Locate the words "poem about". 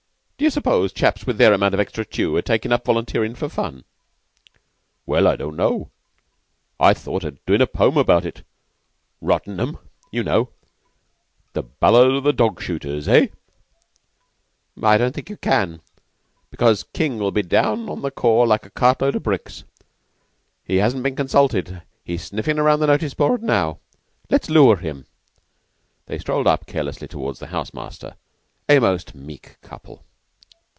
7.67-8.25